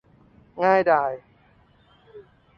[0.63, 1.11] ง่ายดาย